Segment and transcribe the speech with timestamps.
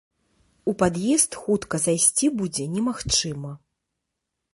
[0.71, 3.51] У пад'езд хутка зайсці будзе немагчыма!